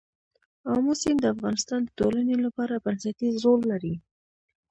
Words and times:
آمو 0.73 0.93
سیند 1.01 1.19
د 1.21 1.25
افغانستان 1.35 1.79
د 1.83 1.89
ټولنې 1.99 2.35
لپاره 2.45 2.83
بنسټيز 2.85 3.33
رول 3.45 3.61
لري. 3.71 3.95